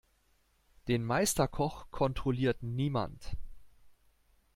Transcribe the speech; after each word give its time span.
Den 0.87 1.03
Meisterkoch 1.05 1.91
kontrolliert 1.91 2.63
niemand. 2.63 3.37